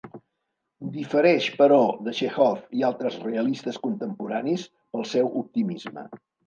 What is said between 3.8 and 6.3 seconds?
contemporanis pel seu optimisme.